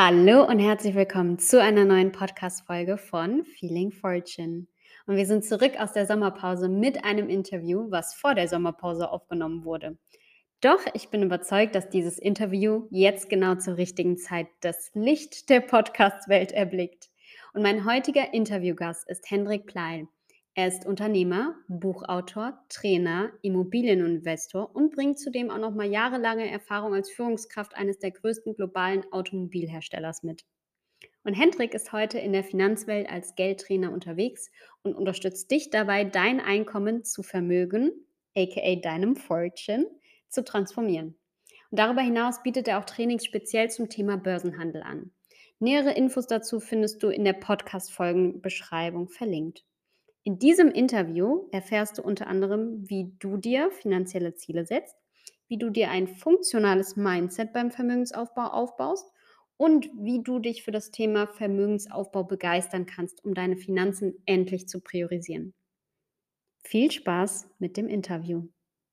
[0.00, 4.68] Hallo und herzlich willkommen zu einer neuen Podcast-Folge von Feeling Fortune.
[5.08, 9.64] Und wir sind zurück aus der Sommerpause mit einem Interview, was vor der Sommerpause aufgenommen
[9.64, 9.98] wurde.
[10.60, 15.62] Doch ich bin überzeugt, dass dieses Interview jetzt genau zur richtigen Zeit das Licht der
[15.62, 17.08] Podcast-Welt erblickt.
[17.52, 20.06] Und mein heutiger Interviewgast ist Hendrik Pleil.
[20.58, 27.10] Er ist Unternehmer, Buchautor, Trainer, Immobilieninvestor und bringt zudem auch noch mal jahrelange Erfahrung als
[27.10, 30.44] Führungskraft eines der größten globalen Automobilherstellers mit.
[31.22, 34.50] Und Hendrik ist heute in der Finanzwelt als Geldtrainer unterwegs
[34.82, 37.92] und unterstützt dich dabei, dein Einkommen zu Vermögen,
[38.36, 39.86] aka deinem Fortune,
[40.28, 41.16] zu transformieren.
[41.70, 45.12] Und darüber hinaus bietet er auch Trainings speziell zum Thema Börsenhandel an.
[45.60, 49.64] Nähere Infos dazu findest du in der Podcast-Folgenbeschreibung verlinkt.
[50.28, 54.94] In diesem Interview erfährst du unter anderem, wie du dir finanzielle Ziele setzt,
[55.48, 59.10] wie du dir ein funktionales Mindset beim Vermögensaufbau aufbaust
[59.56, 64.82] und wie du dich für das Thema Vermögensaufbau begeistern kannst, um deine Finanzen endlich zu
[64.82, 65.54] priorisieren.
[66.62, 68.48] Viel Spaß mit dem Interview.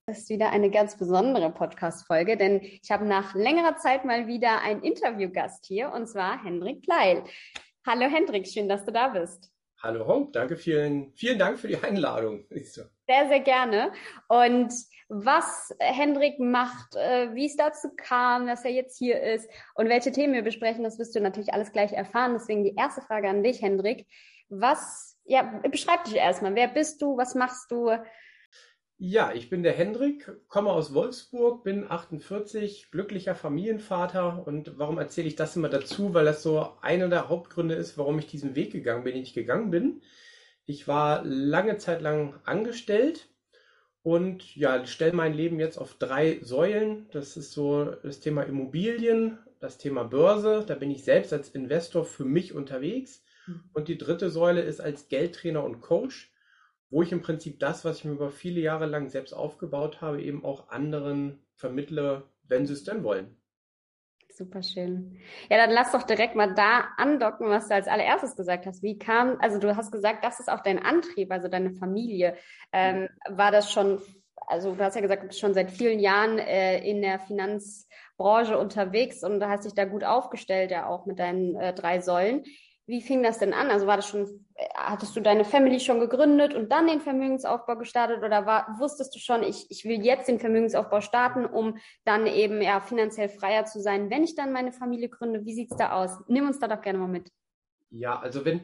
[0.08, 4.62] Das ist wieder eine ganz besondere Podcast-Folge, denn ich habe nach längerer Zeit mal wieder
[4.62, 7.26] einen Interviewgast hier und zwar Hendrik Kleil.
[7.86, 9.52] Hallo Hendrik, schön, dass du da bist.
[9.82, 12.46] Hallo Honk, danke, vielen, vielen Dank für die Einladung.
[12.50, 13.92] Sehr, sehr gerne.
[14.28, 14.74] Und
[15.10, 20.12] was Hendrik macht, äh, wie es dazu kam, dass er jetzt hier ist und welche
[20.12, 22.34] Themen wir besprechen, das wirst du natürlich alles gleich erfahren.
[22.34, 24.08] Deswegen die erste Frage an dich, Hendrik.
[24.50, 26.56] Was, ja, beschreib dich erstmal.
[26.56, 27.18] Wer bist du?
[27.18, 27.92] Was machst du?
[28.98, 34.48] Ja, ich bin der Hendrik, komme aus Wolfsburg, bin 48, glücklicher Familienvater.
[34.48, 36.14] Und warum erzähle ich das immer dazu?
[36.14, 39.34] Weil das so einer der Hauptgründe ist, warum ich diesen Weg gegangen bin, den ich
[39.34, 40.02] gegangen bin.
[40.66, 43.28] Ich war lange Zeit lang angestellt
[44.02, 47.10] und ja, stelle mein Leben jetzt auf drei Säulen.
[47.12, 50.64] Das ist so das Thema Immobilien, das Thema Börse.
[50.66, 53.26] Da bin ich selbst als Investor für mich unterwegs.
[53.44, 53.62] Hm.
[53.74, 56.32] Und die dritte Säule ist als Geldtrainer und Coach
[56.90, 60.22] wo ich im Prinzip das, was ich mir über viele Jahre lang selbst aufgebaut habe,
[60.22, 63.38] eben auch anderen vermittle, wenn sie es denn wollen.
[64.36, 65.18] Super schön.
[65.50, 68.84] Ja, dann lass doch direkt mal da andocken, was du als allererstes gesagt hast.
[68.84, 72.36] Wie kam, also du hast gesagt, das ist auch dein Antrieb, also deine Familie.
[72.74, 74.02] Ähm, war das schon,
[74.48, 79.40] also du hast ja gesagt, schon seit vielen Jahren äh, in der Finanzbranche unterwegs und
[79.40, 82.44] du hast dich da gut aufgestellt, ja auch mit deinen äh, drei Säulen.
[82.88, 83.72] Wie fing das denn an?
[83.72, 87.78] Also war das schon, äh, hattest du deine Family schon gegründet und dann den Vermögensaufbau
[87.78, 92.28] gestartet oder war, wusstest du schon, ich, ich will jetzt den Vermögensaufbau starten, um dann
[92.28, 95.46] eben ja finanziell freier zu sein, wenn ich dann meine Familie gründe?
[95.46, 96.12] Wie sieht's da aus?
[96.28, 97.32] Nimm uns da doch gerne mal mit.
[97.90, 98.62] Ja, also wenn,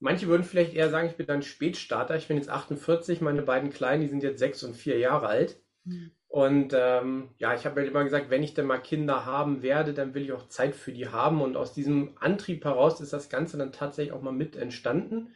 [0.00, 2.16] manche würden vielleicht eher sagen, ich bin dann Spätstarter.
[2.16, 5.60] Ich bin jetzt 48, meine beiden Kleinen, die sind jetzt sechs und vier Jahre alt.
[5.84, 6.10] Mhm.
[6.34, 9.94] Und ähm, ja, ich habe halt immer gesagt, wenn ich denn mal Kinder haben werde,
[9.94, 11.40] dann will ich auch Zeit für die haben.
[11.40, 15.32] Und aus diesem Antrieb heraus ist das Ganze dann tatsächlich auch mal mit entstanden.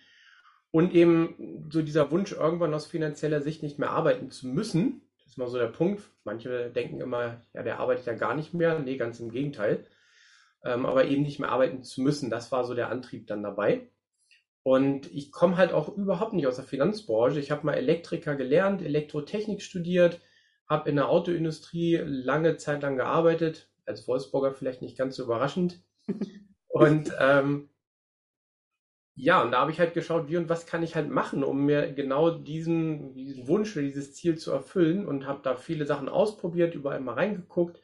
[0.73, 5.03] Und eben so dieser Wunsch, irgendwann aus finanzieller Sicht nicht mehr arbeiten zu müssen.
[5.19, 6.03] Das ist mal so der Punkt.
[6.25, 8.81] Manche denken immer, ja, der arbeitet ja gar nicht mehr.
[8.81, 9.87] Nee, ganz im Gegenteil.
[10.65, 13.89] Ähm, aber eben nicht mehr arbeiten zu müssen, das war so der Antrieb dann dabei.
[14.65, 17.39] Und ich komme halt auch überhaupt nicht aus der Finanzbranche.
[17.39, 20.21] Ich habe mal Elektriker gelernt, Elektrotechnik studiert,
[20.69, 25.81] habe in der Autoindustrie lange Zeit lang gearbeitet, als Wolfsburger vielleicht nicht ganz so überraschend.
[26.69, 27.71] und ähm,
[29.21, 31.65] ja, und da habe ich halt geschaut, wie und was kann ich halt machen, um
[31.67, 36.09] mir genau diesen, diesen Wunsch oder dieses Ziel zu erfüllen und habe da viele Sachen
[36.09, 37.81] ausprobiert, überall mal reingeguckt.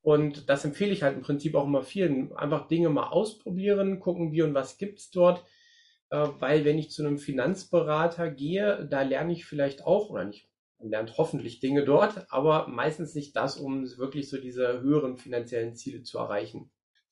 [0.00, 2.34] Und das empfehle ich halt im Prinzip auch immer vielen.
[2.34, 5.44] Einfach Dinge mal ausprobieren, gucken, wie und was gibt's dort.
[6.10, 10.48] Äh, weil wenn ich zu einem Finanzberater gehe, da lerne ich vielleicht auch, oder nicht
[10.84, 15.74] man lernt hoffentlich Dinge dort, aber meistens nicht das, um wirklich so diese höheren finanziellen
[15.74, 16.70] Ziele zu erreichen.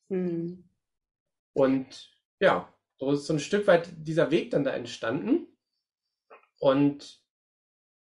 [0.09, 0.65] Mhm.
[1.55, 5.47] Und ja, so ist so ein Stück weit dieser Weg dann da entstanden.
[6.59, 7.21] Und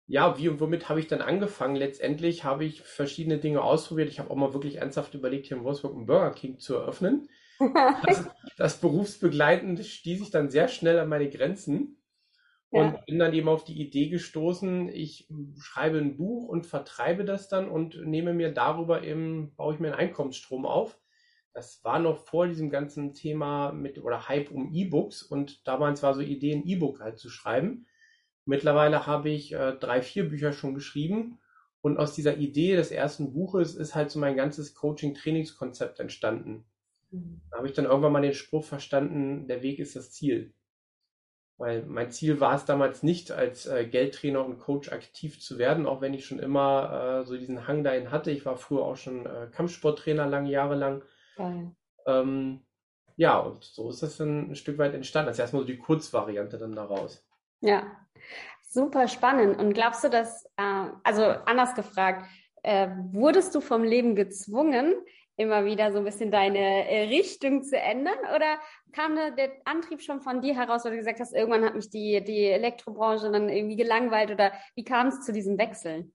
[0.06, 1.74] ja, wie und womit habe ich dann angefangen?
[1.74, 4.08] Letztendlich habe ich verschiedene Dinge ausprobiert.
[4.08, 7.28] Ich habe auch mal wirklich ernsthaft überlegt, hier in Wolfsburg einen Burger King zu eröffnen.
[8.06, 11.96] das, das berufsbegleitend stieß ich dann sehr schnell an meine Grenzen.
[12.76, 15.28] Und bin dann eben auf die Idee gestoßen, ich
[15.58, 19.88] schreibe ein Buch und vertreibe das dann und nehme mir darüber eben, baue ich mir
[19.88, 20.98] einen Einkommensstrom auf.
[21.52, 25.96] Das war noch vor diesem ganzen Thema mit oder Hype um E-Books und da waren
[25.96, 27.86] zwar so Ideen, ein E-Book halt zu schreiben.
[28.44, 31.38] Mittlerweile habe ich äh, drei, vier Bücher schon geschrieben
[31.80, 36.64] und aus dieser Idee des ersten Buches ist halt so mein ganzes Coaching-Trainingskonzept entstanden.
[37.10, 37.40] Mhm.
[37.50, 40.52] Da habe ich dann irgendwann mal den Spruch verstanden, der Weg ist das Ziel.
[41.58, 45.86] Weil mein Ziel war es damals nicht, als äh, Geldtrainer und Coach aktiv zu werden,
[45.86, 48.30] auch wenn ich schon immer äh, so diesen Hang dahin hatte.
[48.30, 51.02] Ich war früher auch schon äh, Kampfsporttrainer lange Jahre lang.
[52.06, 52.60] Ähm,
[53.16, 55.28] ja, und so ist das dann ein Stück weit entstanden.
[55.28, 57.26] Das ist erstmal so die Kurzvariante dann daraus.
[57.60, 57.84] Ja,
[58.60, 59.58] super spannend.
[59.58, 62.26] Und glaubst du, dass, äh, also anders gefragt,
[62.62, 64.94] äh, wurdest du vom Leben gezwungen,
[65.36, 68.18] immer wieder so ein bisschen deine äh, Richtung zu ändern?
[68.34, 68.58] Oder
[68.92, 72.22] kam der Antrieb schon von dir heraus, weil du gesagt hast, irgendwann hat mich die,
[72.24, 74.30] die Elektrobranche dann irgendwie gelangweilt?
[74.30, 76.10] Oder wie kam es zu diesem Wechsel?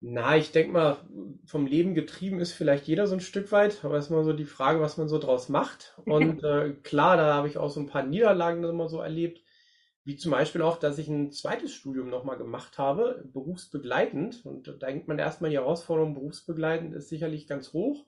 [0.00, 0.98] Na, ich denke mal,
[1.46, 4.44] vom Leben getrieben ist vielleicht jeder so ein Stück weit, aber ist mal so die
[4.44, 5.98] Frage, was man so draus macht.
[6.04, 9.42] Und äh, klar, da habe ich auch so ein paar Niederlagen immer so erlebt,
[10.06, 14.46] wie zum Beispiel auch, dass ich ein zweites Studium nochmal gemacht habe, berufsbegleitend.
[14.46, 18.06] Und da denkt man erstmal, die Herausforderung berufsbegleitend ist sicherlich ganz hoch.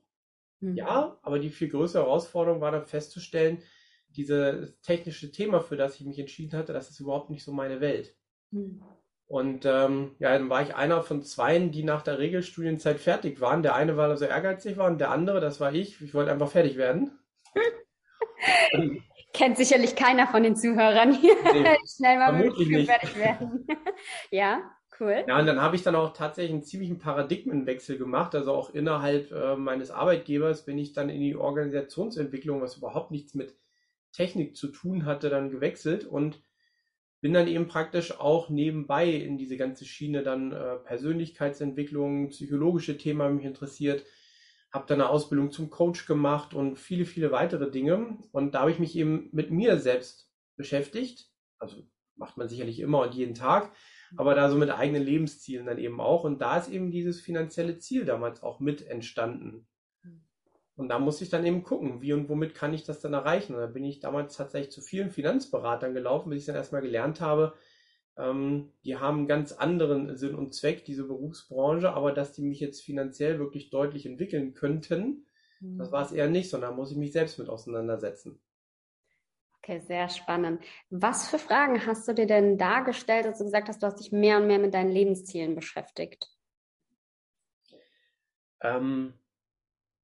[0.60, 0.76] Mhm.
[0.76, 3.64] Ja, aber die viel größere Herausforderung war dann festzustellen,
[4.10, 7.80] dieses technische Thema, für das ich mich entschieden hatte, das ist überhaupt nicht so meine
[7.80, 8.14] Welt.
[8.52, 8.80] Mhm.
[9.26, 13.64] Und ähm, ja, dann war ich einer von zweien, die nach der Regelstudienzeit fertig waren.
[13.64, 16.00] Der eine, weil er so ehrgeizig war, und der andere, das war ich.
[16.00, 17.18] Ich wollte einfach fertig werden.
[19.38, 21.35] Kennt sicherlich keiner von den Zuhörern hier.
[21.52, 22.90] Nee, Schnell mal vermutlich nicht.
[22.90, 23.64] fertig werden.
[24.32, 24.69] ja,
[24.99, 25.25] cool.
[25.29, 28.35] Ja, und dann habe ich dann auch tatsächlich einen ziemlichen Paradigmenwechsel gemacht.
[28.35, 33.35] Also auch innerhalb äh, meines Arbeitgebers bin ich dann in die Organisationsentwicklung, was überhaupt nichts
[33.35, 33.55] mit
[34.11, 36.43] Technik zu tun hatte, dann gewechselt und
[37.20, 43.37] bin dann eben praktisch auch nebenbei in diese ganze Schiene dann äh, Persönlichkeitsentwicklung, psychologische Themen
[43.37, 44.05] mich interessiert,
[44.72, 48.18] habe dann eine Ausbildung zum Coach gemacht und viele, viele weitere Dinge.
[48.32, 51.30] Und da habe ich mich eben mit mir selbst beschäftigt.
[51.58, 51.82] Also
[52.16, 53.72] macht man sicherlich immer und jeden Tag,
[54.16, 56.24] aber da so mit eigenen Lebenszielen dann eben auch.
[56.24, 59.66] Und da ist eben dieses finanzielle Ziel damals auch mit entstanden.
[60.76, 63.54] Und da muss ich dann eben gucken, wie und womit kann ich das dann erreichen.
[63.54, 67.20] Und da bin ich damals tatsächlich zu vielen Finanzberatern gelaufen, bis ich dann erstmal gelernt
[67.20, 67.54] habe,
[68.18, 72.60] ähm, die haben einen ganz anderen Sinn und Zweck, diese Berufsbranche, aber dass die mich
[72.60, 75.26] jetzt finanziell wirklich deutlich entwickeln könnten,
[75.60, 75.78] mhm.
[75.78, 78.40] das war es eher nicht, sondern muss ich mich selbst mit auseinandersetzen.
[79.58, 80.62] Okay, sehr spannend.
[80.90, 84.12] Was für Fragen hast du dir denn dargestellt, als du gesagt hast, du hast dich
[84.12, 86.28] mehr und mehr mit deinen Lebenszielen beschäftigt?
[88.60, 89.14] Ähm,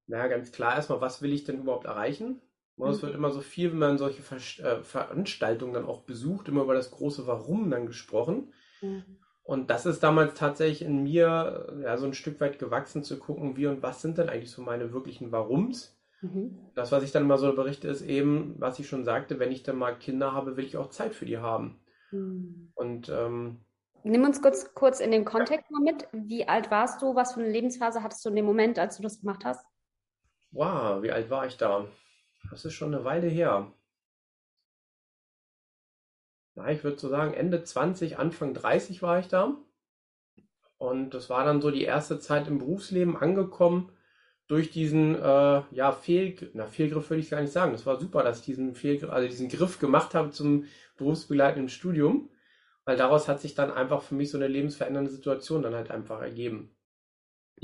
[0.07, 2.41] na, ganz klar erstmal, was will ich denn überhaupt erreichen?
[2.77, 6.63] Es wird immer so viel, wenn man solche Ver äh, Veranstaltungen dann auch besucht, immer
[6.63, 8.53] über das große Warum dann gesprochen.
[8.83, 9.05] Mhm.
[9.45, 13.57] Und das ist damals tatsächlich in mir ja, so ein Stück weit gewachsen, zu gucken,
[13.57, 16.01] wie und was sind denn eigentlich so meine wirklichen Warums.
[16.23, 16.59] Mhm.
[16.75, 19.63] Das, was ich dann immer so berichte, ist eben, was ich schon sagte, wenn ich
[19.63, 21.79] dann mal Kinder habe, will ich auch Zeit für die haben.
[22.11, 22.73] Mhm.
[22.75, 23.61] Und ähm,
[24.03, 26.09] Nimm uns kurz, kurz in den Kontext mal mit.
[26.13, 27.15] Wie alt warst du?
[27.15, 29.65] Was für eine Lebensphase hattest du in dem Moment, als du das gemacht hast?
[30.51, 31.87] Wow, wie alt war ich da?
[32.51, 33.73] Das ist schon eine Weile her.
[36.55, 39.57] Na, ich würde so sagen, Ende 20, Anfang 30 war ich da.
[40.79, 43.91] Und das war dann so die erste Zeit im Berufsleben angekommen
[44.47, 47.73] durch diesen äh, ja, Fehl, na, Fehlgriff würde ich gar nicht sagen.
[47.73, 50.67] Das war super, dass ich diesen Fehlgriff, also diesen Griff gemacht habe zum
[50.97, 52.29] berufsbegleitenden Studium,
[52.85, 56.21] weil daraus hat sich dann einfach für mich so eine lebensverändernde Situation dann halt einfach
[56.21, 56.74] ergeben.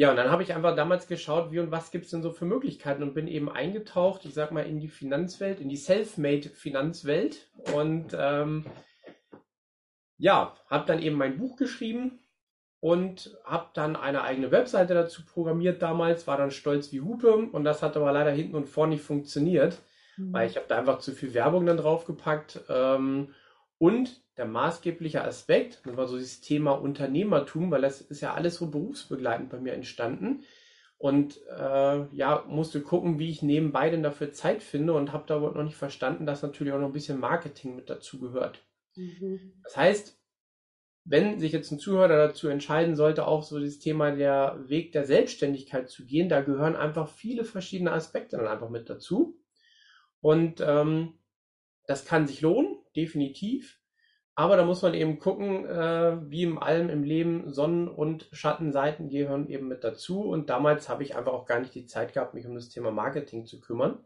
[0.00, 2.31] Ja, und dann habe ich einfach damals geschaut, wie und was gibt es denn so
[2.31, 7.50] für Möglichkeiten und bin eben eingetaucht, ich sag mal, in die Finanzwelt, in die Self-Made-Finanzwelt
[7.75, 8.64] und ähm,
[10.17, 12.20] ja, habe dann eben mein Buch geschrieben
[12.81, 17.64] und habe dann eine eigene Webseite dazu programmiert damals, war dann stolz wie Hupe und
[17.64, 19.82] das hat aber leider hinten und vorne nicht funktioniert,
[20.17, 20.32] mhm.
[20.32, 23.35] weil ich habe da einfach zu viel Werbung dann draufgepackt ähm,
[23.76, 28.54] und der maßgebliche Aspekt, das war so dieses Thema Unternehmertum, weil das ist ja alles
[28.54, 30.44] so berufsbegleitend bei mir entstanden.
[30.97, 35.37] Und äh, ja, musste gucken, wie ich nebenbei denn dafür Zeit finde und habe da
[35.37, 38.64] aber noch nicht verstanden, dass natürlich auch noch ein bisschen Marketing mit dazu gehört.
[38.97, 39.61] Mhm.
[39.62, 40.18] Das heißt,
[41.04, 45.04] wenn sich jetzt ein Zuhörer dazu entscheiden sollte, auch so das Thema der Weg der
[45.04, 49.38] Selbstständigkeit zu gehen, da gehören einfach viele verschiedene Aspekte dann einfach mit dazu.
[50.23, 51.18] Und ähm,
[51.87, 53.80] das kann sich lohnen, definitiv.
[54.35, 59.09] Aber da muss man eben gucken, äh, wie in allem im Leben, Sonnen- und Schattenseiten
[59.11, 60.23] gehören eben mit dazu.
[60.23, 62.91] Und damals habe ich einfach auch gar nicht die Zeit gehabt, mich um das Thema
[62.91, 64.05] Marketing zu kümmern.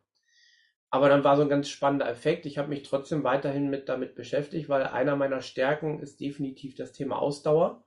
[0.90, 2.46] Aber dann war so ein ganz spannender Effekt.
[2.46, 6.92] Ich habe mich trotzdem weiterhin mit damit beschäftigt, weil einer meiner Stärken ist definitiv das
[6.92, 7.84] Thema Ausdauer.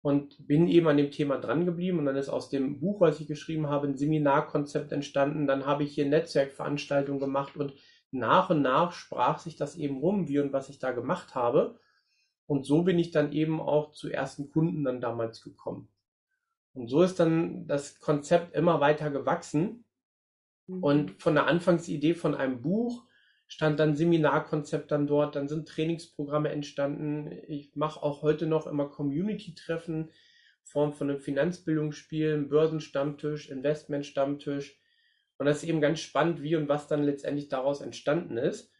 [0.00, 1.98] Und bin eben an dem Thema dran geblieben.
[1.98, 5.46] Und dann ist aus dem Buch, was ich geschrieben habe, ein Seminarkonzept entstanden.
[5.46, 7.72] Dann habe ich hier Netzwerkveranstaltungen gemacht und
[8.10, 11.78] nach und nach sprach sich das eben rum, wie und was ich da gemacht habe.
[12.46, 15.88] Und so bin ich dann eben auch zu ersten Kunden dann damals gekommen.
[16.72, 19.84] Und so ist dann das Konzept immer weiter gewachsen.
[20.66, 20.82] Mhm.
[20.82, 23.04] Und von der Anfangsidee von einem Buch
[23.48, 27.32] stand dann Seminarkonzept dann dort, dann sind Trainingsprogramme entstanden.
[27.48, 30.10] Ich mache auch heute noch immer Community-Treffen,
[30.62, 34.78] Form von einem Finanzbildungsspiel, einem Börsenstammtisch, Investmentstammtisch
[35.38, 38.72] Und das ist eben ganz spannend, wie und was dann letztendlich daraus entstanden ist.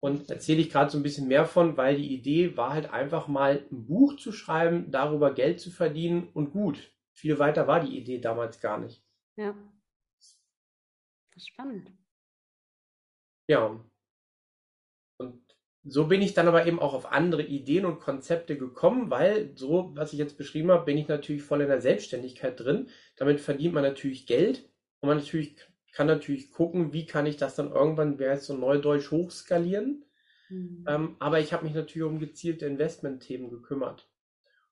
[0.00, 3.28] Und erzähle ich gerade so ein bisschen mehr von, weil die Idee war halt einfach
[3.28, 6.92] mal ein Buch zu schreiben, darüber Geld zu verdienen und gut.
[7.12, 9.02] Viel weiter war die Idee damals gar nicht.
[9.36, 9.54] Ja.
[11.38, 11.92] Spannend.
[13.48, 13.84] Ja.
[15.18, 15.42] Und
[15.84, 19.92] so bin ich dann aber eben auch auf andere Ideen und Konzepte gekommen, weil so,
[19.94, 22.88] was ich jetzt beschrieben habe, bin ich natürlich voll in der Selbstständigkeit drin.
[23.16, 24.68] Damit verdient man natürlich Geld
[25.00, 25.56] und man natürlich
[25.96, 30.04] kann natürlich gucken, wie kann ich das dann irgendwann, wäre jetzt so neudeutsch, hochskalieren.
[30.50, 30.84] Mhm.
[30.86, 34.06] Ähm, aber ich habe mich natürlich um gezielte Investmentthemen gekümmert.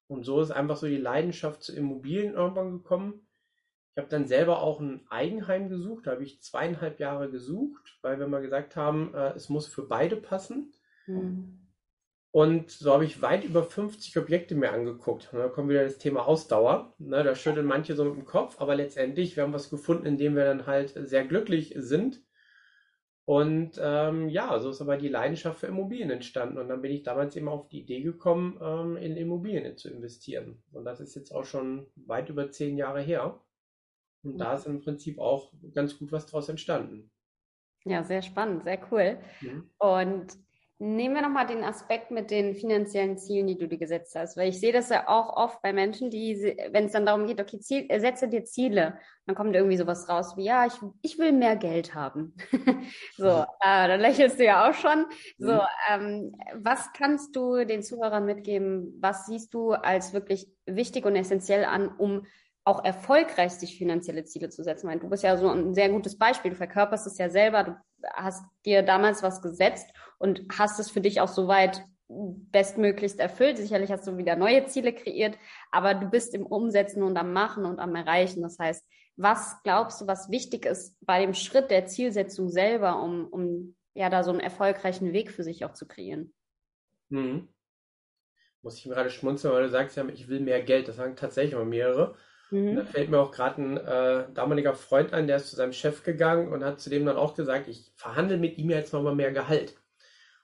[0.07, 3.27] Und so ist einfach so die Leidenschaft zu Immobilien irgendwann gekommen.
[3.95, 6.07] Ich habe dann selber auch ein Eigenheim gesucht.
[6.07, 9.89] Da habe ich zweieinhalb Jahre gesucht, weil wir mal gesagt haben, äh, es muss für
[9.89, 10.75] beide passen.
[11.07, 11.64] Mhm.
[12.35, 15.33] Und so habe ich weit über 50 Objekte mir angeguckt.
[15.33, 16.93] Und da kommt wieder das Thema Ausdauer.
[16.99, 20.19] Ne, da schütteln manche so mit dem Kopf, aber letztendlich, wir haben was gefunden, in
[20.19, 22.21] dem wir dann halt sehr glücklich sind.
[23.25, 26.59] Und ähm, ja, so ist aber die Leidenschaft für Immobilien entstanden.
[26.59, 30.61] Und dann bin ich damals eben auf die Idee gekommen, ähm, in Immobilien zu investieren.
[30.73, 33.41] Und das ist jetzt auch schon weit über zehn Jahre her.
[34.25, 37.13] Und da ist im Prinzip auch ganz gut was draus entstanden.
[37.85, 39.19] Ja, sehr spannend, sehr cool.
[39.41, 39.71] Mhm.
[39.79, 40.44] Und
[40.79, 44.49] Nehmen wir nochmal den Aspekt mit den finanziellen Zielen, die du dir gesetzt hast, weil
[44.49, 47.61] ich sehe das ja auch oft bei Menschen, die, wenn es dann darum geht, okay,
[47.61, 51.31] Ziel, äh, setze dir Ziele, dann kommt irgendwie sowas raus wie, ja, ich, ich will
[51.31, 52.35] mehr Geld haben.
[53.17, 53.45] so, mhm.
[53.61, 55.07] äh, dann lächelst du ja auch schon.
[55.39, 55.61] So, mhm.
[55.91, 58.99] ähm, was kannst du den Zuhörern mitgeben?
[59.01, 62.27] Was siehst du als wirklich wichtig und essentiell an, um
[62.65, 64.89] auch erfolgreich sich finanzielle Ziele zu setzen.
[64.89, 66.51] Weil du bist ja so ein sehr gutes Beispiel.
[66.51, 67.65] Du verkörperst es ja selber.
[67.65, 67.77] Du
[68.15, 73.59] hast dir damals was gesetzt und hast es für dich auch soweit bestmöglichst erfüllt.
[73.59, 75.39] Sicherlich hast du wieder neue Ziele kreiert,
[75.71, 78.43] aber du bist im Umsetzen und am Machen und am Erreichen.
[78.43, 78.85] Das heißt,
[79.17, 84.11] was glaubst du, was wichtig ist bei dem Schritt der Zielsetzung selber, um, um ja
[84.11, 86.35] da so einen erfolgreichen Weg für sich auch zu kreieren?
[87.11, 87.49] Hm.
[88.63, 90.89] Muss ich gerade schmunzeln, weil du sagst ja, ich will mehr Geld.
[90.89, 92.17] Das sagen tatsächlich immer mehrere.
[92.51, 92.77] Mhm.
[92.77, 96.03] Da fällt mir auch gerade ein äh, damaliger Freund ein, der ist zu seinem Chef
[96.03, 99.33] gegangen und hat zu dem dann auch gesagt, ich verhandle mit ihm jetzt nochmal mehr
[99.33, 99.77] Gehalt.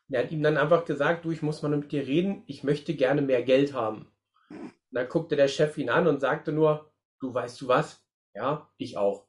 [0.09, 2.65] Und er hat ihm dann einfach gesagt, du, ich muss mal mit dir reden, ich
[2.65, 4.11] möchte gerne mehr Geld haben.
[4.51, 8.05] Und dann guckte der Chef ihn an und sagte nur, du weißt du was?
[8.35, 9.27] Ja, ich auch.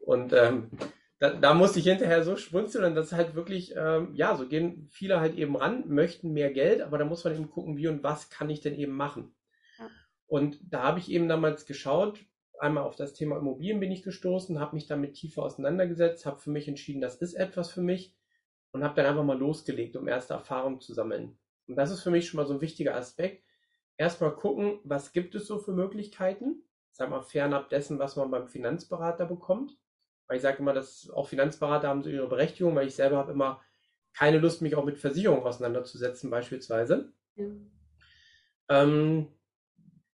[0.00, 0.70] Und ähm,
[1.18, 4.46] da, da musste ich hinterher so schmunzeln und das ist halt wirklich, ähm, ja, so
[4.46, 7.88] gehen viele halt eben ran, möchten mehr Geld, aber da muss man eben gucken, wie
[7.88, 9.34] und was kann ich denn eben machen.
[10.34, 12.18] Und da habe ich eben damals geschaut,
[12.58, 16.50] einmal auf das Thema Immobilien bin ich gestoßen, habe mich damit tiefer auseinandergesetzt, habe für
[16.50, 18.16] mich entschieden, das ist etwas für mich
[18.72, 21.38] und habe dann einfach mal losgelegt, um erste Erfahrungen zu sammeln.
[21.68, 23.44] Und das ist für mich schon mal so ein wichtiger Aspekt.
[23.96, 28.48] Erstmal gucken, was gibt es so für Möglichkeiten, sag mal fernab dessen, was man beim
[28.48, 29.78] Finanzberater bekommt.
[30.26, 33.30] Weil ich sage immer, dass auch Finanzberater haben so ihre Berechtigung, weil ich selber habe
[33.30, 33.62] immer
[34.12, 37.12] keine Lust, mich auch mit Versicherungen auseinanderzusetzen, beispielsweise.
[37.36, 37.46] Ja.
[38.68, 39.28] Ähm,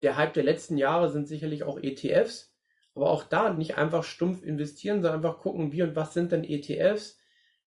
[0.02, 2.54] der Hype der letzten Jahre sind sicherlich auch ETFs.
[2.96, 6.44] Aber auch da nicht einfach stumpf investieren, sondern einfach gucken, wie und was sind denn
[6.44, 7.20] ETFs?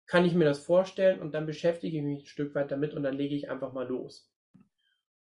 [0.07, 1.21] Kann ich mir das vorstellen?
[1.21, 3.87] Und dann beschäftige ich mich ein Stück weit damit und dann lege ich einfach mal
[3.87, 4.33] los.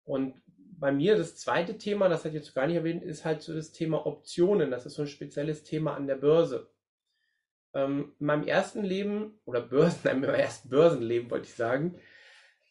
[0.04, 0.40] Und
[0.78, 3.72] bei mir das zweite Thema, das hat jetzt gar nicht erwähnt, ist halt so das
[3.72, 4.70] Thema Optionen.
[4.70, 6.70] Das ist so ein spezielles Thema an der Börse.
[7.74, 11.98] Ähm, in meinem ersten Leben, oder Börsen, in meinem ersten Börsenleben wollte ich sagen,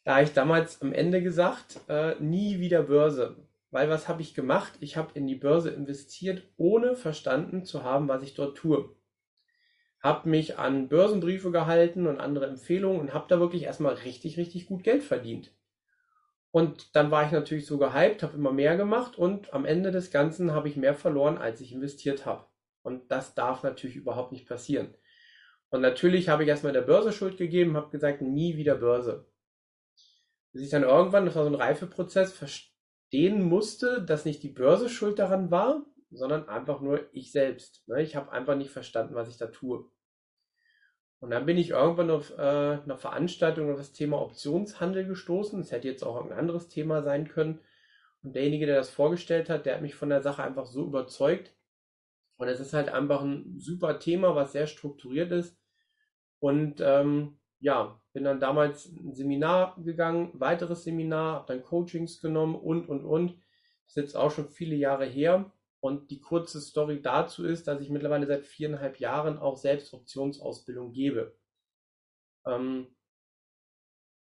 [0.06, 3.36] da habe ich damals am Ende gesagt, äh, nie wieder Börse.
[3.78, 4.74] Weil was habe ich gemacht?
[4.80, 8.90] Ich habe in die Börse investiert, ohne verstanden zu haben, was ich dort tue.
[10.02, 14.66] Habe mich an Börsenbriefe gehalten und andere Empfehlungen und habe da wirklich erstmal richtig, richtig
[14.66, 15.54] gut Geld verdient.
[16.50, 20.10] Und dann war ich natürlich so gehypt, habe immer mehr gemacht und am Ende des
[20.10, 22.48] Ganzen habe ich mehr verloren, als ich investiert habe.
[22.82, 24.96] Und das darf natürlich überhaupt nicht passieren.
[25.70, 29.28] Und natürlich habe ich erstmal der Börse Schuld gegeben, habe gesagt, nie wieder Börse.
[30.52, 32.34] Bis ich dann irgendwann, das war so ein Reifeprozess,
[33.08, 37.88] verstehen musste, dass nicht die Börse schuld daran war, sondern einfach nur ich selbst.
[37.88, 38.02] Ne?
[38.02, 39.90] Ich habe einfach nicht verstanden, was ich da tue.
[41.20, 45.60] Und dann bin ich irgendwann auf äh, einer Veranstaltung auf das Thema Optionshandel gestoßen.
[45.60, 47.60] Es hätte jetzt auch ein anderes Thema sein können.
[48.24, 51.56] Und derjenige, der das vorgestellt hat, der hat mich von der Sache einfach so überzeugt.
[52.36, 55.58] Und es ist halt einfach ein super Thema, was sehr strukturiert ist.
[56.40, 62.56] Und ähm, ja, bin dann damals ein Seminar gegangen, weiteres Seminar, habe dann Coachings genommen
[62.56, 63.32] und, und, und.
[63.86, 65.52] Das ist jetzt auch schon viele Jahre her.
[65.80, 70.92] Und die kurze Story dazu ist, dass ich mittlerweile seit viereinhalb Jahren auch selbst Optionsausbildung
[70.92, 71.38] gebe.
[72.46, 72.88] Ähm,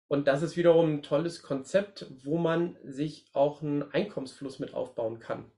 [0.08, 5.20] und das ist wiederum ein tolles Konzept, wo man sich auch einen Einkommensfluss mit aufbauen
[5.20, 5.50] kann.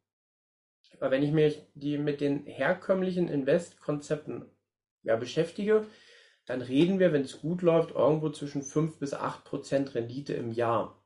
[1.00, 4.46] Weil wenn ich mir die mit den herkömmlichen Investkonzepten
[5.02, 5.88] ja, beschäftige,
[6.46, 10.52] dann reden wir, wenn es gut läuft, irgendwo zwischen 5 bis 8 Prozent Rendite im
[10.52, 11.02] Jahr.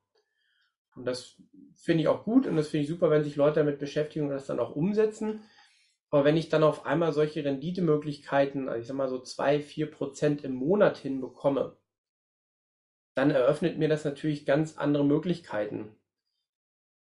[0.95, 1.35] Und das
[1.75, 4.31] finde ich auch gut und das finde ich super, wenn sich Leute damit beschäftigen und
[4.31, 5.43] das dann auch umsetzen.
[6.09, 9.91] Aber wenn ich dann auf einmal solche Renditemöglichkeiten, also ich sag mal so 2, 4
[9.91, 11.77] Prozent im Monat hinbekomme,
[13.13, 15.96] dann eröffnet mir das natürlich ganz andere Möglichkeiten.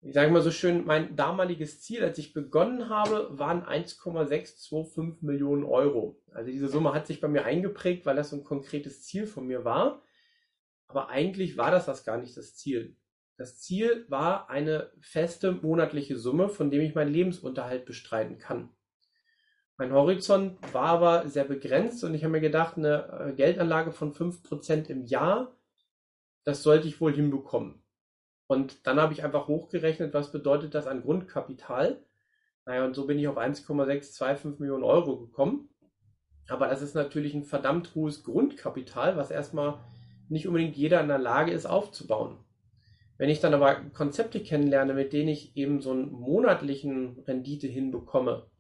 [0.03, 5.65] Ich sage mal so schön, mein damaliges Ziel, als ich begonnen habe, waren 1,625 Millionen
[5.65, 6.19] Euro.
[6.33, 9.47] Also diese Summe hat sich bei mir eingeprägt, weil das so ein konkretes Ziel von
[9.47, 10.03] mir war.
[10.89, 12.97] Aber eigentlich war das das gar nicht das Ziel.
[13.37, 18.71] Das Ziel war eine feste monatliche Summe, von dem ich meinen Lebensunterhalt bestreiten kann.
[19.77, 24.13] Mein Horizont war aber sehr begrenzt und ich habe mir gedacht, eine äh, Geldanlage von
[24.13, 25.57] 5% im Jahr,
[26.45, 27.80] das sollte ich wohl hinbekommen.
[28.51, 32.03] Und dann habe ich einfach hochgerechnet, was bedeutet das an Grundkapital.
[32.67, 35.69] Naja, und so bin ich auf 1,625 Millionen Euro gekommen.
[36.49, 39.79] Aber das ist natürlich ein verdammt hohes Grundkapital, was erstmal
[40.29, 42.39] nicht unbedingt jeder in der Lage ist aufzubauen.
[43.19, 48.51] Wenn ich dann aber Konzepte kennenlerne, mit denen ich eben so einen monatlichen Rendite hinbekomme,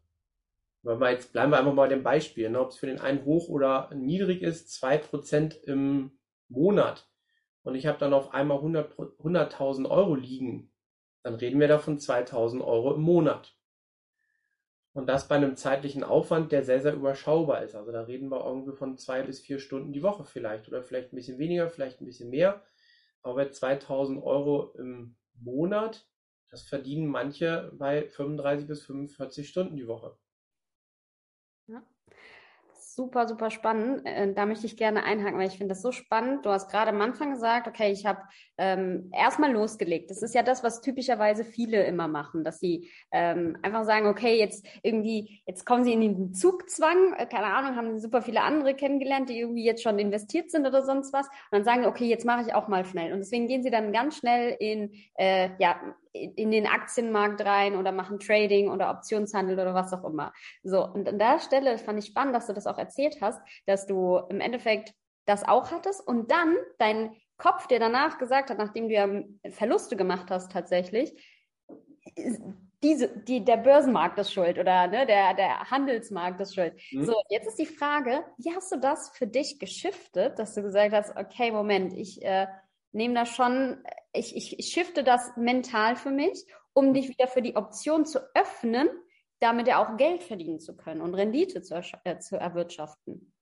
[0.83, 3.01] weil wir jetzt bleiben wir einfach mal bei dem Beispiel, ne, ob es für den
[3.01, 6.13] einen hoch oder niedrig ist, 2% im
[6.49, 7.11] Monat
[7.63, 10.73] und ich habe dann auf einmal 100.000 100 Euro liegen,
[11.23, 13.57] dann reden wir davon 2.000 Euro im Monat.
[14.93, 17.77] Und das bei einem zeitlichen Aufwand, der sehr, sehr überschaubar ist.
[17.77, 21.13] Also da reden wir irgendwie von zwei bis vier Stunden die Woche vielleicht oder vielleicht
[21.13, 22.65] ein bisschen weniger, vielleicht ein bisschen mehr.
[23.23, 26.09] Aber bei 2000 Euro im Monat,
[26.51, 30.17] das verdienen manche bei 35 bis 45 Stunden die Woche.
[31.69, 31.87] Ja.
[32.93, 34.05] Super, super spannend.
[34.05, 36.45] Äh, da möchte ich gerne einhaken, weil ich finde das so spannend.
[36.45, 38.19] Du hast gerade am Anfang gesagt, okay, ich habe
[38.59, 40.11] ähm, erstmal losgelegt.
[40.11, 44.37] Das ist ja das, was typischerweise viele immer machen, dass sie ähm, einfach sagen, okay,
[44.37, 48.75] jetzt irgendwie, jetzt kommen sie in den Zugzwang, äh, keine Ahnung, haben super viele andere
[48.75, 51.29] kennengelernt, die irgendwie jetzt schon investiert sind oder sonst was.
[51.29, 53.13] Und dann sagen, okay, jetzt mache ich auch mal schnell.
[53.13, 55.81] Und deswegen gehen sie dann ganz schnell in, äh, ja,
[56.13, 60.33] in den Aktienmarkt rein oder machen Trading oder Optionshandel oder was auch immer.
[60.63, 63.87] So, und an der Stelle fand ich spannend, dass du das auch erzählt hast, dass
[63.87, 64.95] du im Endeffekt
[65.27, 69.09] das auch hattest und dann dein Kopf dir danach gesagt hat, nachdem du ja
[69.51, 71.15] Verluste gemacht hast tatsächlich,
[72.83, 76.75] diese, die, der Börsenmarkt ist schuld oder ne, der, der Handelsmarkt ist schuld.
[76.93, 77.05] Mhm.
[77.05, 80.93] So, jetzt ist die Frage, wie hast du das für dich geschiftet, dass du gesagt
[80.93, 82.47] hast, okay, Moment, ich äh,
[82.93, 87.43] nehme das schon, ich, ich, ich shifte das mental für mich, um dich wieder für
[87.43, 88.89] die Option zu öffnen,
[89.41, 93.33] damit ja auch Geld verdienen zu können und Rendite zu, äh, zu erwirtschaften.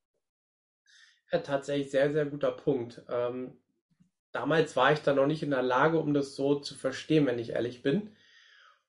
[1.32, 3.02] Ja, tatsächlich sehr, sehr guter Punkt.
[3.10, 3.58] Ähm,
[4.32, 7.38] damals war ich da noch nicht in der Lage, um das so zu verstehen, wenn
[7.38, 8.14] ich ehrlich bin.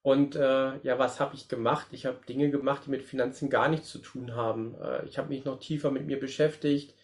[0.02, 1.88] Und äh, ja, was habe ich gemacht?
[1.92, 4.76] Ich habe Dinge gemacht, die mit Finanzen gar nichts zu tun haben.
[4.82, 6.96] Äh, ich habe mich noch tiefer mit mir beschäftigt.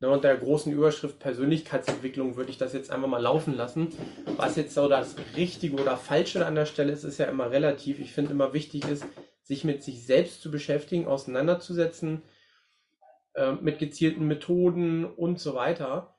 [0.00, 3.88] Ne, unter der großen Überschrift Persönlichkeitsentwicklung würde ich das jetzt einfach mal laufen lassen.
[4.36, 8.00] Was jetzt so das Richtige oder Falsche an der Stelle ist, ist ja immer relativ.
[8.00, 9.06] Ich finde immer wichtig ist,
[9.42, 12.22] sich mit sich selbst zu beschäftigen, auseinanderzusetzen,
[13.34, 16.16] äh, mit gezielten Methoden und so weiter.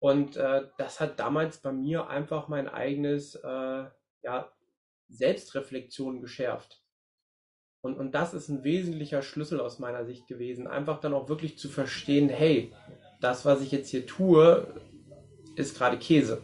[0.00, 3.84] Und äh, das hat damals bei mir einfach mein eigenes äh,
[4.22, 4.52] ja,
[5.08, 6.82] Selbstreflexion geschärft.
[7.80, 11.58] Und, und das ist ein wesentlicher Schlüssel aus meiner Sicht gewesen, einfach dann auch wirklich
[11.58, 12.72] zu verstehen, hey,
[13.24, 14.66] das, was ich jetzt hier tue,
[15.56, 16.42] ist gerade Käse.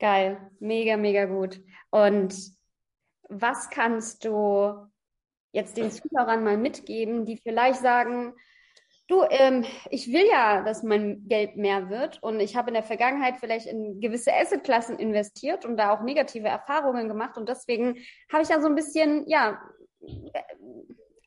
[0.00, 1.60] Geil, mega, mega gut.
[1.90, 2.34] Und
[3.28, 4.74] was kannst du
[5.52, 8.34] jetzt den Zuhörern mal mitgeben, die vielleicht sagen,
[9.06, 12.82] du, ähm, ich will ja, dass mein Geld mehr wird und ich habe in der
[12.82, 17.98] Vergangenheit vielleicht in gewisse Assetklassen investiert und da auch negative Erfahrungen gemacht und deswegen
[18.32, 19.60] habe ich ja so ein bisschen, ja,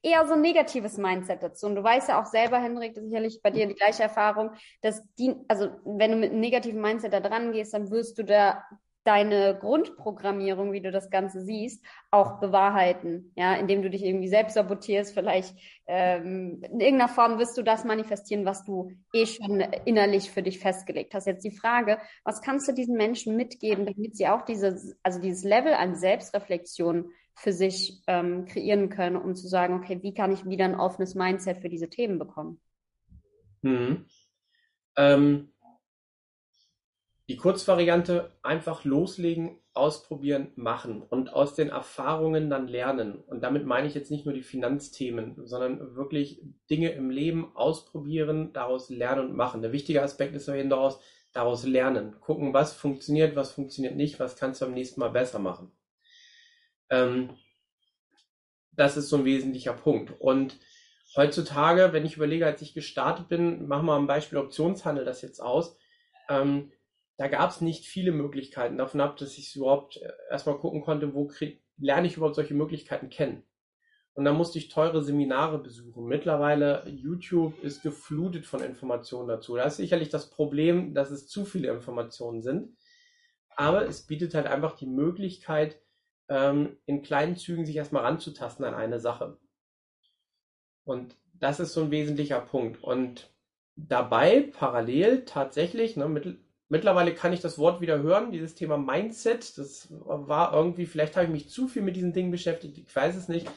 [0.07, 1.67] eher so ein negatives Mindset dazu.
[1.67, 5.35] Und du weißt ja auch selber, Hendrik, sicherlich bei dir die gleiche Erfahrung, dass die,
[5.47, 8.63] also wenn du mit einem negativen Mindset da dran gehst, dann wirst du da
[9.07, 14.55] deine Grundprogrammierung, wie du das Ganze siehst, auch bewahrheiten, ja, indem du dich irgendwie selbst
[14.55, 15.55] sabotierst, vielleicht
[15.87, 20.59] ähm, in irgendeiner Form wirst du das manifestieren, was du eh schon innerlich für dich
[20.59, 21.25] festgelegt hast.
[21.25, 25.45] Jetzt die Frage, was kannst du diesen Menschen mitgeben, damit sie auch dieses, also dieses
[25.45, 30.45] Level an Selbstreflexion für sich ähm, kreieren können, um zu sagen, okay, wie kann ich
[30.45, 32.59] wieder ein offenes Mindset für diese Themen bekommen?
[33.61, 34.05] Mhm.
[34.97, 35.53] Ähm,
[37.29, 43.19] die Kurzvariante einfach loslegen, ausprobieren, machen und aus den Erfahrungen dann lernen.
[43.27, 48.51] Und damit meine ich jetzt nicht nur die Finanzthemen, sondern wirklich Dinge im Leben ausprobieren,
[48.53, 49.61] daraus lernen und machen.
[49.61, 50.99] Der wichtige Aspekt ist dahin daraus,
[51.33, 52.19] daraus lernen.
[52.19, 55.71] Gucken, was funktioniert, was funktioniert nicht, was kannst du am nächsten Mal besser machen.
[56.89, 57.37] Ähm,
[58.71, 60.13] das ist so ein wesentlicher Punkt.
[60.19, 60.57] Und
[61.15, 65.39] heutzutage, wenn ich überlege, als ich gestartet bin, machen wir am Beispiel Optionshandel das jetzt
[65.39, 65.75] aus,
[66.29, 66.71] ähm,
[67.17, 68.77] da gab es nicht viele Möglichkeiten.
[68.77, 72.53] Davon ab, dass ich überhaupt äh, erstmal gucken konnte, wo krieg, lerne ich überhaupt solche
[72.53, 73.43] Möglichkeiten kennen.
[74.13, 76.05] Und dann musste ich teure Seminare besuchen.
[76.05, 79.55] Mittlerweile YouTube ist geflutet von Informationen dazu.
[79.55, 82.75] Da ist sicherlich das Problem, dass es zu viele Informationen sind.
[83.55, 85.79] Aber es bietet halt einfach die Möglichkeit,
[86.29, 89.37] ähm, in kleinen Zügen sich erstmal ranzutasten an eine Sache.
[90.83, 92.83] Und das ist so ein wesentlicher Punkt.
[92.83, 93.29] Und
[93.75, 96.37] dabei parallel tatsächlich, ne, mit,
[96.69, 99.57] mittlerweile kann ich das Wort wieder hören, dieses Thema Mindset.
[99.57, 103.15] Das war irgendwie, vielleicht habe ich mich zu viel mit diesen Dingen beschäftigt, ich weiß
[103.15, 103.49] es nicht.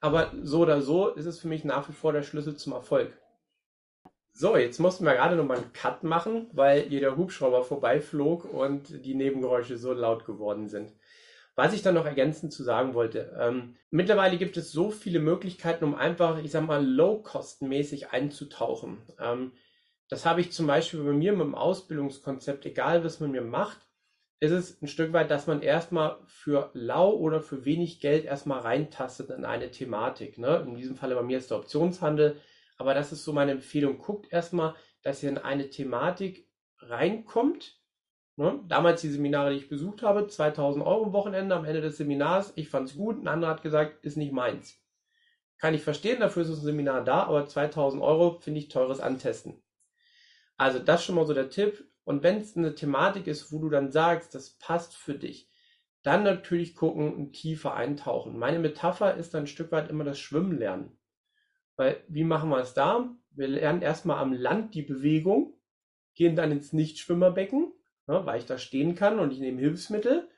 [0.00, 3.16] Aber so oder so ist es für mich nach wie vor der Schlüssel zum Erfolg.
[4.32, 9.04] So, jetzt mussten wir gerade nochmal einen Cut machen, weil hier der Hubschrauber vorbeiflog und
[9.04, 10.94] die Nebengeräusche so laut geworden sind.
[11.56, 15.84] Was ich dann noch ergänzend zu sagen wollte, ähm, mittlerweile gibt es so viele Möglichkeiten,
[15.84, 19.02] um einfach, ich sag mal, low-kostenmäßig einzutauchen.
[19.20, 19.52] Ähm,
[20.08, 23.78] das habe ich zum Beispiel bei mir mit dem Ausbildungskonzept, egal was man mir macht,
[24.40, 28.60] ist es ein Stück weit, dass man erstmal für lau oder für wenig Geld erstmal
[28.60, 30.38] reintastet in eine Thematik.
[30.38, 30.64] Ne?
[30.66, 32.40] In diesem Falle bei mir ist der Optionshandel,
[32.78, 33.98] aber das ist so meine Empfehlung.
[33.98, 37.79] Guckt erstmal, dass ihr in eine Thematik reinkommt,
[38.40, 38.58] Ne?
[38.68, 42.54] Damals die Seminare, die ich besucht habe, 2000 Euro am Wochenende am Ende des Seminars.
[42.56, 43.20] Ich fand es gut.
[43.20, 44.80] Ein anderer hat gesagt, ist nicht meins.
[45.58, 49.62] Kann ich verstehen, dafür ist das Seminar da, aber 2000 Euro finde ich teures Antesten.
[50.56, 51.86] Also das schon mal so der Tipp.
[52.04, 55.50] Und wenn es eine Thematik ist, wo du dann sagst, das passt für dich,
[56.02, 58.38] dann natürlich gucken und tiefer eintauchen.
[58.38, 60.96] Meine Metapher ist dann ein Stück weit immer das Schwimmen lernen.
[61.76, 63.14] Weil, wie machen wir es da?
[63.32, 65.52] Wir lernen erstmal am Land die Bewegung,
[66.14, 67.74] gehen dann ins Nichtschwimmerbecken,
[68.10, 70.28] ne, weil ich da stehen kann und ich nehme Hilfsmittel.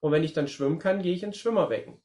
[0.00, 2.00] Und wenn ich dann schwimmen kann, gehe ich ins Schwimmerbecken.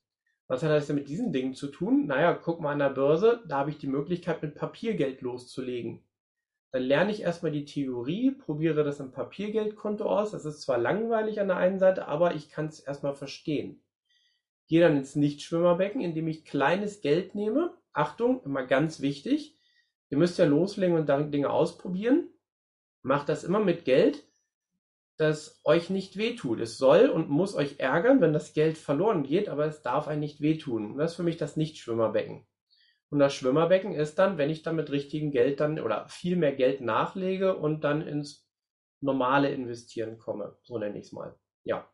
[0.48, 2.06] Was hat das denn mit diesen Dingen zu tun?
[2.06, 6.04] Naja, guck mal an der Börse, da habe ich die Möglichkeit, mit Papiergeld loszulegen.
[6.72, 10.32] Dann lerne ich erstmal die Theorie, probiere das im Papiergeldkonto aus.
[10.32, 13.84] Das ist zwar langweilig an der einen Seite, aber ich kann es erstmal verstehen.
[14.68, 17.74] Gehe dann ins Nichtschwimmerbecken, indem ich kleines Geld nehme.
[17.94, 19.58] Achtung, immer ganz wichtig.
[20.10, 22.30] Ihr müsst ja loslegen und dann Dinge ausprobieren.
[23.02, 24.27] Macht das immer mit Geld,
[25.18, 26.60] das euch nicht wehtut.
[26.60, 30.20] Es soll und muss euch ärgern, wenn das Geld verloren geht, aber es darf einen
[30.20, 30.92] nicht wehtun.
[30.92, 32.46] Und das ist für mich das Nichtschwimmerbecken.
[33.10, 36.54] Und das Schwimmerbecken ist dann, wenn ich dann mit richtigem Geld dann oder viel mehr
[36.54, 38.48] Geld nachlege und dann ins
[39.02, 40.58] normale Investieren komme.
[40.64, 41.36] So nenne ich es mal.
[41.64, 41.90] Ja.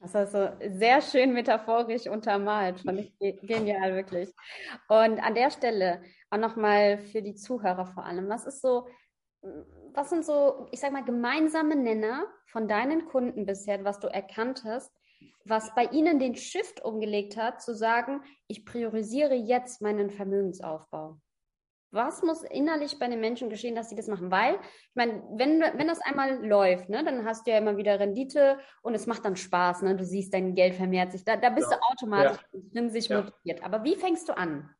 [0.00, 2.80] Das hast du sehr schön metaphorisch untermalt.
[2.80, 4.34] Fand ich genial, wirklich.
[4.88, 8.28] Und an der Stelle auch nochmal für die Zuhörer vor allem.
[8.28, 8.86] Was ist so
[9.94, 14.62] was sind so, ich sag mal, gemeinsame Nenner von deinen Kunden bisher, was du erkannt
[14.64, 14.92] hast,
[15.44, 21.18] was bei ihnen den Shift umgelegt hat, zu sagen, ich priorisiere jetzt meinen Vermögensaufbau?
[21.90, 24.30] Was muss innerlich bei den Menschen geschehen, dass sie das machen?
[24.30, 28.00] Weil, ich meine, wenn, wenn das einmal läuft, ne, dann hast du ja immer wieder
[28.00, 29.94] Rendite und es macht dann Spaß, ne?
[29.94, 31.22] Du siehst, dein Geld vermehrt sich.
[31.22, 31.76] Da, da bist ja.
[31.76, 32.58] du automatisch ja.
[32.58, 33.20] intrinsisch ja.
[33.20, 33.62] motiviert.
[33.62, 34.74] Aber wie fängst du an?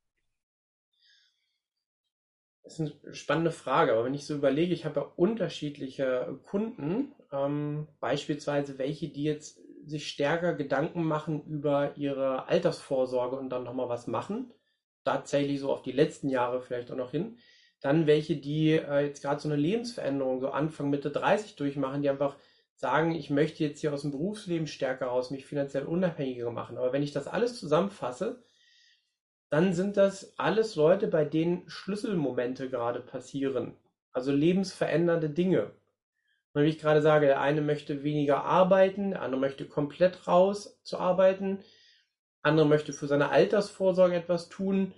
[2.64, 7.12] Das ist eine spannende Frage, aber wenn ich so überlege, ich habe ja unterschiedliche Kunden,
[7.32, 13.88] ähm, beispielsweise welche, die jetzt sich stärker Gedanken machen über ihre Altersvorsorge und dann nochmal
[13.88, 14.52] was machen,
[15.04, 17.38] tatsächlich so auf die letzten Jahre vielleicht auch noch hin.
[17.80, 22.10] Dann welche, die äh, jetzt gerade so eine Lebensveränderung, so Anfang, Mitte 30 durchmachen, die
[22.10, 22.36] einfach
[22.76, 26.78] sagen, ich möchte jetzt hier aus dem Berufsleben stärker raus, mich finanziell unabhängiger machen.
[26.78, 28.40] Aber wenn ich das alles zusammenfasse,
[29.52, 33.76] dann sind das alles Leute, bei denen Schlüsselmomente gerade passieren.
[34.10, 35.72] Also lebensverändernde Dinge.
[36.54, 40.80] Und wie ich gerade sage, der eine möchte weniger arbeiten, der andere möchte komplett raus
[40.84, 41.58] zu arbeiten,
[42.40, 44.94] andere möchte für seine Altersvorsorge etwas tun.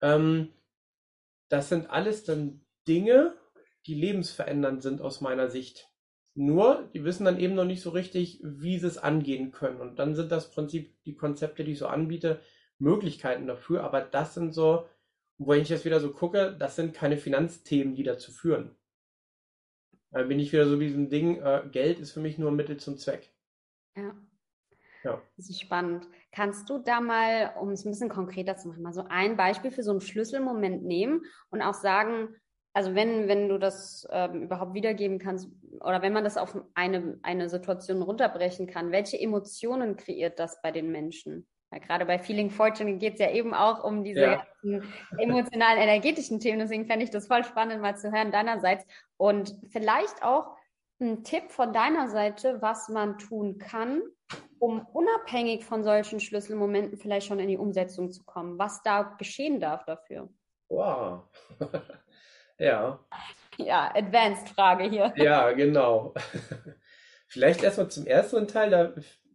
[0.00, 0.50] Ähm,
[1.48, 3.34] das sind alles dann Dinge,
[3.86, 5.88] die lebensverändernd sind aus meiner Sicht.
[6.34, 9.80] Nur, die wissen dann eben noch nicht so richtig, wie sie es angehen können.
[9.80, 12.40] Und dann sind das Prinzip die Konzepte, die ich so anbiete,
[12.78, 14.86] Möglichkeiten dafür, aber das sind so,
[15.38, 18.76] wo ich jetzt wieder so gucke, das sind keine Finanzthemen, die dazu führen.
[20.10, 22.56] Da bin ich wieder so wie diesem Ding, äh, Geld ist für mich nur ein
[22.56, 23.30] Mittel zum Zweck.
[23.96, 24.16] Ja.
[25.04, 25.22] Ja.
[25.36, 26.08] Das ist spannend.
[26.32, 29.70] Kannst du da mal, um es ein bisschen konkreter zu machen, mal so ein Beispiel
[29.70, 32.34] für so einen Schlüsselmoment nehmen und auch sagen,
[32.72, 35.48] also wenn, wenn du das ähm, überhaupt wiedergeben kannst
[35.80, 40.70] oder wenn man das auf eine, eine Situation runterbrechen kann, welche Emotionen kreiert das bei
[40.70, 41.46] den Menschen?
[41.70, 44.44] Weil gerade bei Feeling Fortune geht es ja eben auch um diese ja.
[45.18, 46.60] emotionalen, energetischen Themen.
[46.60, 48.86] Deswegen fände ich das voll spannend, mal zu hören deinerseits.
[49.16, 50.56] Und vielleicht auch
[51.00, 54.02] ein Tipp von deiner Seite, was man tun kann,
[54.58, 58.58] um unabhängig von solchen Schlüsselmomenten vielleicht schon in die Umsetzung zu kommen?
[58.58, 60.28] Was da geschehen darf dafür?
[60.68, 61.24] Wow.
[62.58, 62.98] ja.
[63.58, 65.12] Ja, Advanced-Frage hier.
[65.16, 66.14] Ja, genau.
[67.30, 68.94] Vielleicht erstmal zum ersten Teil, da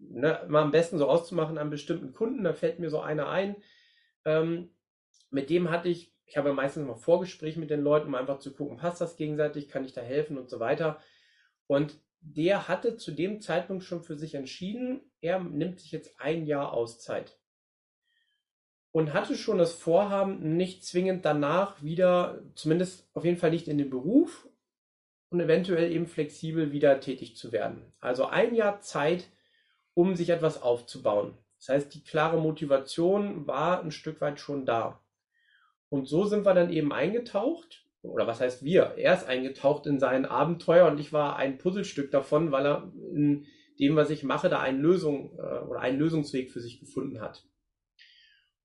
[0.09, 3.55] ne, mal am besten so auszumachen an bestimmten Kunden, da fällt mir so einer ein.
[4.25, 4.69] Ähm,
[5.29, 8.53] mit dem hatte ich, ich habe meistens mal Vorgespräche mit den Leuten, um einfach zu
[8.53, 10.99] gucken, passt das gegenseitig, kann ich da helfen und so weiter.
[11.67, 16.45] Und der hatte zu dem Zeitpunkt schon für sich entschieden, er nimmt sich jetzt ein
[16.45, 17.37] Jahr Auszeit.
[18.91, 23.77] Und hatte schon das Vorhaben, nicht zwingend danach wieder, zumindest auf jeden Fall nicht in
[23.77, 24.47] den Beruf
[25.29, 27.91] und eventuell eben flexibel wieder tätig zu werden.
[27.99, 29.29] Also ein Jahr Zeit,
[29.93, 31.38] um sich etwas aufzubauen.
[31.58, 34.99] Das heißt, die klare Motivation war ein Stück weit schon da.
[35.89, 38.95] Und so sind wir dann eben eingetaucht, oder was heißt wir?
[38.97, 43.45] Er ist eingetaucht in sein Abenteuer und ich war ein Puzzlestück davon, weil er in
[43.79, 47.45] dem, was ich mache, da eine Lösung äh, oder einen Lösungsweg für sich gefunden hat.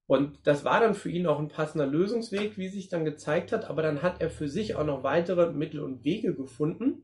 [0.06, 3.68] Und das war dann für ihn auch ein passender Lösungsweg, wie sich dann gezeigt hat,
[3.68, 7.02] aber dann hat er für sich auch noch weitere Mittel und Wege gefunden,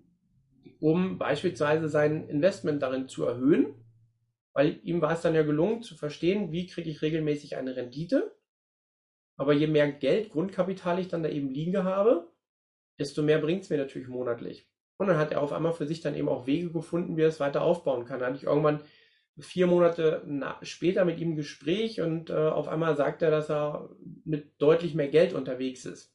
[0.80, 3.66] um beispielsweise sein Investment darin zu erhöhen,
[4.54, 8.34] weil ihm war es dann ja gelungen zu verstehen, wie kriege ich regelmäßig eine Rendite
[9.36, 12.30] aber je mehr Geld, Grundkapital ich dann da eben liegen habe,
[12.98, 14.68] desto mehr bringt es mir natürlich monatlich.
[14.96, 17.28] Und dann hat er auf einmal für sich dann eben auch Wege gefunden, wie er
[17.28, 18.20] es weiter aufbauen kann.
[18.20, 18.82] Da hatte ich irgendwann
[19.36, 20.24] vier Monate
[20.62, 23.90] später mit ihm ein Gespräch und äh, auf einmal sagt er, dass er
[24.24, 26.14] mit deutlich mehr Geld unterwegs ist,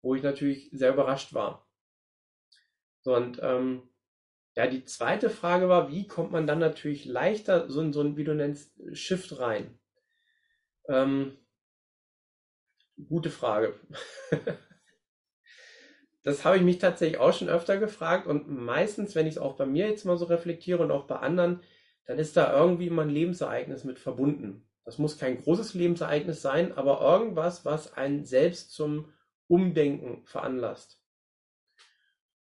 [0.00, 1.68] wo ich natürlich sehr überrascht war.
[3.02, 3.82] So, und ähm,
[4.54, 8.16] ja, die zweite Frage war, wie kommt man dann natürlich leichter so in so ein,
[8.16, 9.78] wie du nennst, Shift rein?
[10.88, 11.36] Ähm,
[13.08, 13.74] Gute Frage.
[16.22, 19.56] das habe ich mich tatsächlich auch schon öfter gefragt und meistens, wenn ich es auch
[19.56, 21.60] bei mir jetzt mal so reflektiere und auch bei anderen,
[22.06, 24.68] dann ist da irgendwie mal ein Lebensereignis mit verbunden.
[24.84, 29.12] Das muss kein großes Lebensereignis sein, aber irgendwas, was einen selbst zum
[29.48, 31.00] Umdenken veranlasst.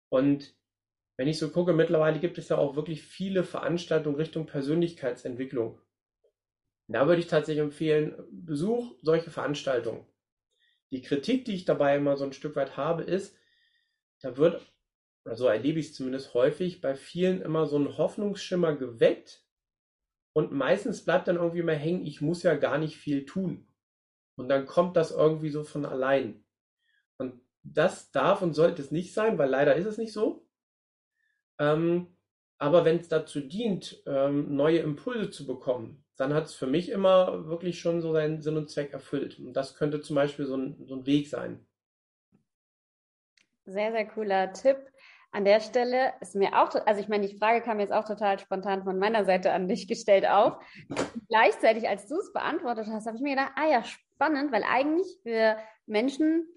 [0.09, 0.55] Und
[1.20, 5.78] wenn ich so gucke, mittlerweile gibt es ja auch wirklich viele Veranstaltungen Richtung Persönlichkeitsentwicklung.
[6.88, 10.06] Da würde ich tatsächlich empfehlen, Besuch solche Veranstaltungen
[10.90, 13.37] die Kritik, die ich dabei immer so ein Stück weit habe, ist,
[14.22, 14.61] da wird,
[15.24, 19.44] oder so erlebe ich es zumindest häufig, bei vielen immer so ein Hoffnungsschimmer geweckt
[20.33, 23.68] und meistens bleibt dann irgendwie immer hängen, ich muss ja gar nicht viel tun.
[24.37, 26.44] Und dann kommt das irgendwie so von allein.
[27.18, 30.49] Und das darf und sollte es nicht sein, weil leider ist es nicht so.
[31.61, 32.09] Ähm,
[32.59, 36.90] aber wenn es dazu dient, ähm, neue Impulse zu bekommen, dann hat es für mich
[36.90, 39.38] immer wirklich schon so seinen Sinn und Zweck erfüllt.
[39.38, 41.66] Und das könnte zum Beispiel so ein, so ein Weg sein.
[43.64, 44.77] Sehr, sehr cooler Tipp.
[45.33, 48.38] An der Stelle ist mir auch, also ich meine, die Frage kam jetzt auch total
[48.38, 50.59] spontan von meiner Seite an dich gestellt auf.
[51.29, 55.07] Gleichzeitig, als du es beantwortet hast, habe ich mir gedacht, ah ja, spannend, weil eigentlich
[55.23, 56.49] wir Menschen,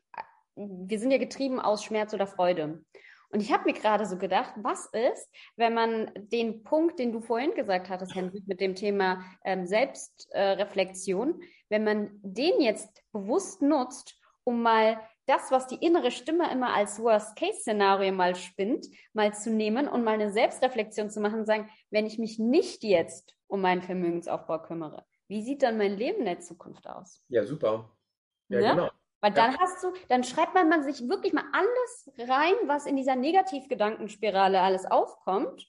[0.56, 2.84] wir sind ja getrieben aus Schmerz oder Freude.
[3.34, 7.20] Und ich habe mir gerade so gedacht, was ist, wenn man den Punkt, den du
[7.20, 13.64] vorhin gesagt hattest, Henrik, mit dem Thema ähm, Selbstreflexion, äh, wenn man den jetzt bewusst
[13.64, 19.50] nutzt, um mal das, was die innere Stimme immer als Worst-Case-Szenario mal spinnt, mal zu
[19.50, 23.62] nehmen und mal eine Selbstreflexion zu machen und sagen, wenn ich mich nicht jetzt um
[23.62, 27.24] meinen Vermögensaufbau kümmere, wie sieht dann mein Leben in der Zukunft aus?
[27.30, 27.90] Ja, super.
[28.50, 28.70] Ja, ne?
[28.70, 28.90] genau.
[29.24, 32.98] Weil dann hast du, dann schreibt man, man sich wirklich mal alles rein, was in
[32.98, 35.66] dieser Negativgedankenspirale alles aufkommt.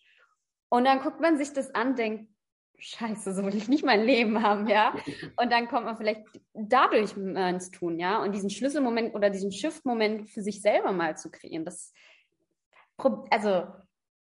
[0.70, 2.28] Und dann guckt man sich das an, denkt,
[2.78, 4.92] Scheiße, so will ich nicht mein Leben haben, ja.
[5.40, 8.20] Und dann kommt man vielleicht dadurch ins Tun, ja.
[8.24, 11.64] Und diesen Schlüsselmoment oder diesen Shift-Moment für sich selber mal zu kreieren.
[11.64, 11.92] Das,
[13.30, 13.68] also,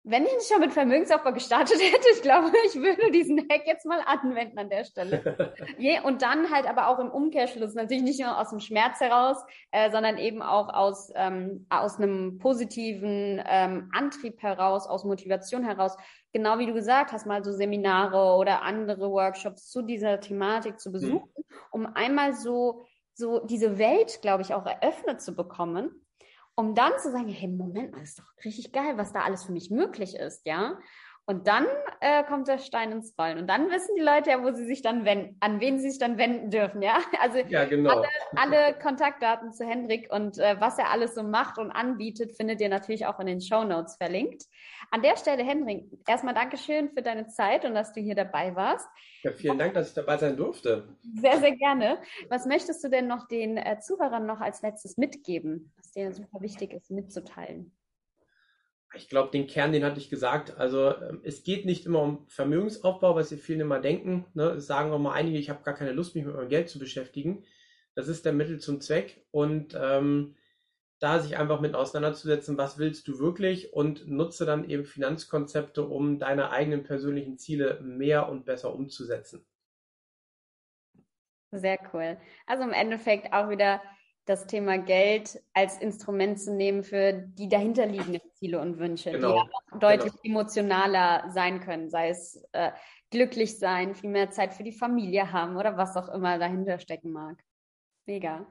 [0.02, 3.84] wenn ich nicht schon mit Vermögensaufbau gestartet hätte, ich glaube, ich würde diesen Hack jetzt
[3.84, 5.54] mal anwenden an der Stelle.
[6.04, 9.36] und dann halt aber auch im Umkehrschluss, natürlich nicht nur aus dem Schmerz heraus,
[9.72, 15.96] äh, sondern eben auch aus, ähm, aus einem positiven ähm, Antrieb heraus, aus Motivation heraus.
[16.32, 20.92] Genau wie du gesagt hast, mal so Seminare oder andere Workshops zu dieser Thematik zu
[20.92, 21.54] besuchen, mhm.
[21.72, 25.90] um einmal so, so diese Welt, glaube ich, auch eröffnet zu bekommen
[26.54, 29.52] um dann zu sagen, hey, Moment mal, ist doch richtig geil, was da alles für
[29.52, 30.78] mich möglich ist, ja.
[31.26, 31.66] Und dann
[32.00, 33.38] äh, kommt der Stein ins Rollen.
[33.38, 36.00] Und dann wissen die Leute ja, wo sie sich dann wenden, an wen sie sich
[36.00, 36.98] dann wenden dürfen, ja.
[37.20, 37.90] Also ja, genau.
[37.90, 42.60] alle, alle, Kontaktdaten zu Hendrik und äh, was er alles so macht und anbietet, findet
[42.60, 44.44] ihr natürlich auch in den Show Notes verlinkt.
[44.90, 48.88] An der Stelle, Hendrik, erstmal Dankeschön für deine Zeit und dass du hier dabei warst.
[49.22, 50.96] Ja, vielen Dank, dass ich dabei sein durfte.
[51.14, 51.98] Sehr, sehr gerne.
[52.28, 56.40] Was möchtest du denn noch den äh, Zuhörern noch als letztes mitgeben, was dir super
[56.40, 57.72] wichtig ist, mitzuteilen?
[58.94, 60.56] Ich glaube, den Kern, den hatte ich gesagt.
[60.58, 64.26] Also ähm, es geht nicht immer um Vermögensaufbau, was wir vielen immer denken.
[64.34, 64.50] Ne?
[64.50, 66.78] Es sagen auch mal einige, ich habe gar keine Lust, mich mit meinem Geld zu
[66.78, 67.44] beschäftigen.
[67.94, 69.24] Das ist der Mittel zum Zweck.
[69.30, 70.36] Und ähm,
[70.98, 76.18] da sich einfach mit auseinanderzusetzen, was willst du wirklich und nutze dann eben Finanzkonzepte, um
[76.18, 79.46] deine eigenen persönlichen Ziele mehr und besser umzusetzen.
[81.52, 82.18] Sehr cool.
[82.46, 83.82] Also im Endeffekt auch wieder
[84.30, 89.32] das Thema Geld als Instrument zu nehmen für die dahinterliegenden Ziele und Wünsche, genau.
[89.32, 90.40] die auch deutlich genau.
[90.40, 92.70] emotionaler sein können, sei es äh,
[93.10, 97.10] glücklich sein, viel mehr Zeit für die Familie haben oder was auch immer dahinter stecken
[97.10, 97.42] mag.
[98.06, 98.46] Mega.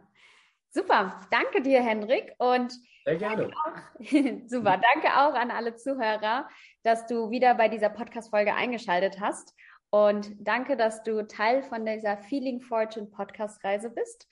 [0.69, 2.35] Super, danke dir, Hendrik.
[2.39, 2.73] Und
[3.05, 3.47] Sehr gerne.
[3.47, 3.99] Auch,
[4.47, 6.49] super, danke auch an alle Zuhörer,
[6.83, 9.55] dass du wieder bei dieser Podcast-Folge eingeschaltet hast.
[9.91, 14.27] Und danke, dass du Teil von dieser Feeling Fortune Podcast-Reise bist.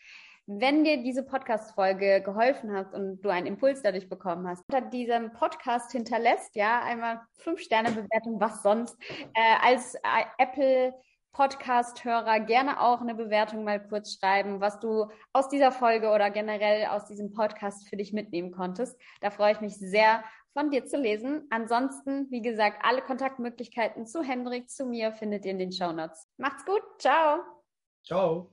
[0.49, 5.33] Wenn dir diese Podcast-Folge geholfen hat und du einen Impuls dadurch bekommen hast, unter diesem
[5.33, 8.97] Podcast hinterlässt, ja, einmal fünf Sterne Bewertung, was sonst,
[9.33, 9.99] äh, als äh,
[10.37, 10.93] Apple
[11.33, 16.87] Podcast-Hörer gerne auch eine Bewertung mal kurz schreiben, was du aus dieser Folge oder generell
[16.87, 18.99] aus diesem Podcast für dich mitnehmen konntest.
[19.19, 21.45] Da freue ich mich sehr, von dir zu lesen.
[21.51, 26.27] Ansonsten, wie gesagt, alle Kontaktmöglichkeiten zu Hendrik, zu mir findet ihr in den Show Notes.
[26.37, 26.81] Macht's gut.
[26.97, 27.41] Ciao.
[28.03, 28.45] Ciao.